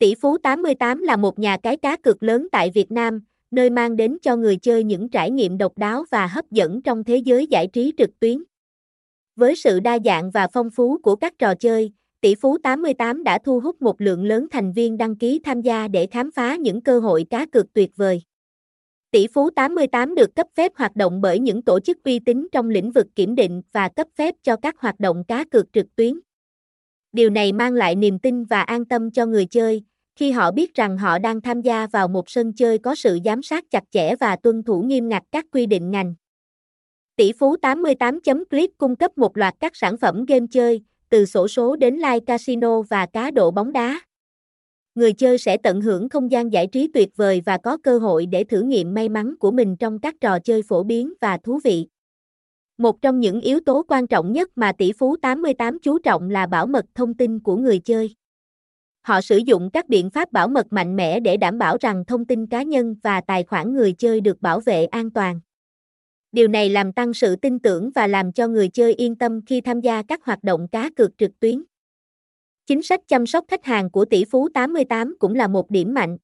Tỷ 0.00 0.14
phú 0.14 0.38
88 0.38 1.02
là 1.02 1.16
một 1.16 1.38
nhà 1.38 1.56
cái 1.56 1.76
cá 1.76 1.96
cược 1.96 2.22
lớn 2.22 2.48
tại 2.52 2.70
Việt 2.74 2.92
Nam, 2.92 3.20
nơi 3.50 3.70
mang 3.70 3.96
đến 3.96 4.16
cho 4.22 4.36
người 4.36 4.56
chơi 4.56 4.84
những 4.84 5.08
trải 5.08 5.30
nghiệm 5.30 5.58
độc 5.58 5.78
đáo 5.78 6.04
và 6.10 6.26
hấp 6.26 6.50
dẫn 6.50 6.82
trong 6.82 7.04
thế 7.04 7.16
giới 7.16 7.46
giải 7.46 7.66
trí 7.66 7.92
trực 7.98 8.20
tuyến. 8.20 8.42
Với 9.36 9.56
sự 9.56 9.80
đa 9.80 9.98
dạng 10.04 10.30
và 10.30 10.48
phong 10.52 10.70
phú 10.70 10.98
của 11.02 11.16
các 11.16 11.38
trò 11.38 11.54
chơi, 11.54 11.92
Tỷ 12.20 12.34
phú 12.34 12.58
88 12.58 13.24
đã 13.24 13.38
thu 13.44 13.60
hút 13.60 13.82
một 13.82 14.00
lượng 14.00 14.24
lớn 14.24 14.46
thành 14.50 14.72
viên 14.72 14.96
đăng 14.96 15.16
ký 15.16 15.40
tham 15.44 15.60
gia 15.60 15.88
để 15.88 16.06
khám 16.06 16.30
phá 16.30 16.56
những 16.56 16.80
cơ 16.80 17.00
hội 17.00 17.26
cá 17.30 17.46
cược 17.46 17.72
tuyệt 17.72 17.90
vời. 17.96 18.22
Tỷ 19.10 19.26
phú 19.26 19.50
88 19.50 20.14
được 20.14 20.34
cấp 20.34 20.46
phép 20.56 20.72
hoạt 20.76 20.96
động 20.96 21.20
bởi 21.20 21.38
những 21.38 21.62
tổ 21.62 21.80
chức 21.80 21.98
uy 22.04 22.18
tín 22.18 22.48
trong 22.52 22.70
lĩnh 22.70 22.92
vực 22.92 23.06
kiểm 23.14 23.34
định 23.34 23.62
và 23.72 23.88
cấp 23.88 24.06
phép 24.16 24.34
cho 24.42 24.56
các 24.56 24.78
hoạt 24.78 25.00
động 25.00 25.24
cá 25.28 25.44
cược 25.44 25.72
trực 25.72 25.86
tuyến. 25.96 26.20
Điều 27.12 27.30
này 27.30 27.52
mang 27.52 27.72
lại 27.72 27.94
niềm 27.94 28.18
tin 28.18 28.44
và 28.44 28.62
an 28.62 28.84
tâm 28.84 29.10
cho 29.10 29.26
người 29.26 29.46
chơi, 29.46 29.82
khi 30.20 30.30
họ 30.30 30.50
biết 30.50 30.74
rằng 30.74 30.98
họ 30.98 31.18
đang 31.18 31.40
tham 31.40 31.62
gia 31.62 31.86
vào 31.86 32.08
một 32.08 32.30
sân 32.30 32.52
chơi 32.52 32.78
có 32.78 32.94
sự 32.94 33.18
giám 33.24 33.42
sát 33.42 33.64
chặt 33.70 33.84
chẽ 33.90 34.16
và 34.16 34.36
tuân 34.36 34.62
thủ 34.62 34.82
nghiêm 34.82 35.08
ngặt 35.08 35.22
các 35.32 35.46
quy 35.52 35.66
định 35.66 35.90
ngành. 35.90 36.14
Tỷ 37.16 37.32
phú 37.32 37.56
88.clip 37.62 38.70
cung 38.78 38.96
cấp 38.96 39.18
một 39.18 39.36
loạt 39.36 39.54
các 39.60 39.76
sản 39.76 39.96
phẩm 39.96 40.24
game 40.24 40.46
chơi, 40.50 40.80
từ 41.08 41.26
sổ 41.26 41.48
số 41.48 41.76
đến 41.76 41.94
live 41.94 42.20
casino 42.20 42.82
và 42.82 43.06
cá 43.06 43.30
độ 43.30 43.50
bóng 43.50 43.72
đá. 43.72 44.00
Người 44.94 45.12
chơi 45.12 45.38
sẽ 45.38 45.56
tận 45.56 45.80
hưởng 45.80 46.08
không 46.08 46.30
gian 46.30 46.52
giải 46.52 46.66
trí 46.66 46.88
tuyệt 46.94 47.16
vời 47.16 47.42
và 47.46 47.58
có 47.58 47.76
cơ 47.82 47.98
hội 47.98 48.26
để 48.26 48.44
thử 48.44 48.62
nghiệm 48.62 48.94
may 48.94 49.08
mắn 49.08 49.34
của 49.40 49.50
mình 49.50 49.76
trong 49.76 49.98
các 49.98 50.14
trò 50.20 50.38
chơi 50.38 50.62
phổ 50.62 50.82
biến 50.82 51.12
và 51.20 51.38
thú 51.38 51.60
vị. 51.64 51.86
Một 52.78 53.02
trong 53.02 53.20
những 53.20 53.40
yếu 53.40 53.60
tố 53.60 53.84
quan 53.88 54.06
trọng 54.06 54.32
nhất 54.32 54.50
mà 54.54 54.72
tỷ 54.72 54.92
phú 54.92 55.16
88 55.16 55.78
chú 55.78 55.98
trọng 55.98 56.30
là 56.30 56.46
bảo 56.46 56.66
mật 56.66 56.84
thông 56.94 57.14
tin 57.14 57.40
của 57.40 57.56
người 57.56 57.78
chơi. 57.78 58.14
Họ 59.02 59.20
sử 59.20 59.36
dụng 59.36 59.70
các 59.70 59.88
biện 59.88 60.10
pháp 60.10 60.32
bảo 60.32 60.48
mật 60.48 60.66
mạnh 60.70 60.96
mẽ 60.96 61.20
để 61.20 61.36
đảm 61.36 61.58
bảo 61.58 61.76
rằng 61.80 62.04
thông 62.04 62.24
tin 62.24 62.46
cá 62.46 62.62
nhân 62.62 62.96
và 63.02 63.20
tài 63.20 63.44
khoản 63.44 63.74
người 63.74 63.92
chơi 63.92 64.20
được 64.20 64.42
bảo 64.42 64.60
vệ 64.60 64.86
an 64.86 65.10
toàn. 65.10 65.40
Điều 66.32 66.48
này 66.48 66.70
làm 66.70 66.92
tăng 66.92 67.14
sự 67.14 67.36
tin 67.36 67.58
tưởng 67.58 67.90
và 67.94 68.06
làm 68.06 68.32
cho 68.32 68.48
người 68.48 68.68
chơi 68.68 68.94
yên 68.94 69.16
tâm 69.16 69.40
khi 69.46 69.60
tham 69.60 69.80
gia 69.80 70.02
các 70.02 70.24
hoạt 70.24 70.44
động 70.44 70.68
cá 70.68 70.90
cược 70.96 71.18
trực 71.18 71.40
tuyến. 71.40 71.62
Chính 72.66 72.82
sách 72.82 73.00
chăm 73.08 73.26
sóc 73.26 73.44
khách 73.48 73.64
hàng 73.64 73.90
của 73.90 74.04
tỷ 74.04 74.24
phú 74.24 74.48
88 74.54 75.16
cũng 75.18 75.34
là 75.34 75.48
một 75.48 75.70
điểm 75.70 75.94
mạnh. 75.94 76.16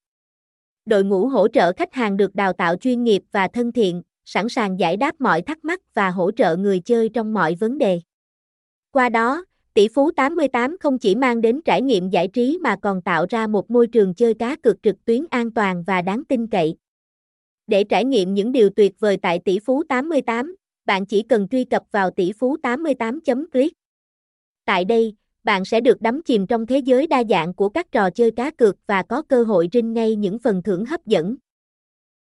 Đội 0.85 1.05
ngũ 1.05 1.27
hỗ 1.27 1.49
trợ 1.49 1.73
khách 1.73 1.95
hàng 1.95 2.17
được 2.17 2.35
đào 2.35 2.53
tạo 2.53 2.77
chuyên 2.77 3.05
nghiệp 3.05 3.23
và 3.33 3.49
thân 3.49 3.73
thiện, 3.73 4.03
sẵn 4.25 4.49
sàng 4.49 4.81
giải 4.81 4.97
đáp 4.97 5.15
mọi 5.19 5.43
thắc 5.43 5.65
mắc 5.65 5.95
và 5.95 6.11
hỗ 6.11 6.31
trợ 6.31 6.57
người 6.57 6.81
chơi 6.81 7.09
trong 7.09 7.35
mọi 7.35 7.55
vấn 7.55 7.79
đề. 7.79 8.01
Qua 8.91 9.09
đó, 9.09 9.45
tỷ 9.77 9.89
phú 9.89 10.11
88 10.11 10.77
không 10.81 10.99
chỉ 10.99 11.15
mang 11.15 11.41
đến 11.41 11.61
trải 11.65 11.83
nghiệm 11.83 12.11
giải 12.11 12.29
trí 12.29 12.59
mà 12.63 12.77
còn 12.83 13.03
tạo 13.03 13.27
ra 13.29 13.47
một 13.47 13.71
môi 13.71 13.87
trường 13.87 14.15
chơi 14.15 14.35
cá 14.35 14.57
cược 14.57 14.83
trực 14.83 15.05
tuyến 15.05 15.25
an 15.31 15.51
toàn 15.51 15.85
và 15.87 16.03
đáng 16.03 16.23
tin 16.29 16.47
cậy. 16.47 16.77
Để 17.67 17.85
trải 17.85 18.05
nghiệm 18.05 18.35
những 18.35 18.53
điều 18.53 18.71
tuyệt 18.71 18.93
vời 18.99 19.17
tại 19.23 19.39
tỷ 19.45 19.59
phú 19.59 19.83
88, 19.89 20.57
bạn 20.85 21.07
chỉ 21.07 21.23
cần 21.23 21.49
truy 21.49 21.65
cập 21.65 21.83
vào 21.91 22.11
tỷ 22.11 22.33
phú 22.33 22.57
88.click. 22.63 23.73
Tại 24.65 24.85
đây, 24.85 25.15
bạn 25.45 25.65
sẽ 25.65 25.81
được 25.81 26.03
đắm 26.03 26.23
chìm 26.23 26.47
trong 26.47 26.67
thế 26.67 26.79
giới 26.79 27.07
đa 27.07 27.23
dạng 27.31 27.55
của 27.55 27.69
các 27.69 27.93
trò 27.93 28.11
chơi 28.11 28.31
cá 28.31 28.51
cược 28.51 28.77
và 28.87 29.03
có 29.03 29.23
cơ 29.23 29.43
hội 29.43 29.69
rinh 29.73 29.93
ngay 29.93 30.17
những 30.17 30.39
phần 30.39 30.63
thưởng 30.63 30.85
hấp 30.85 31.07
dẫn. 31.07 31.37